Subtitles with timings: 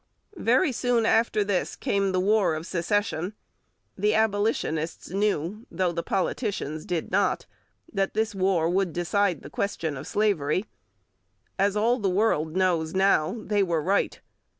[0.39, 3.35] Very soon after this came the War of Secession.
[3.95, 7.45] The Abolitionists knew, though the politicians did not,
[7.93, 10.65] that this war would decide the question of slavery.
[11.59, 14.19] As all the world knows now, they were right.